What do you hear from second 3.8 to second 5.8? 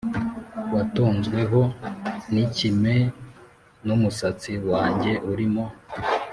N umusatsi wanjye urimo